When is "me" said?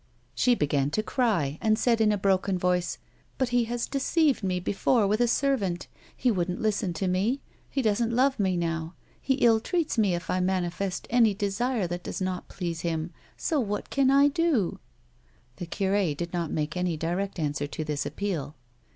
4.41-4.59, 7.07-7.39, 8.39-8.57, 9.99-10.15